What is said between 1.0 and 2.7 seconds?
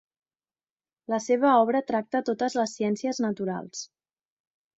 La seva obra tracta totes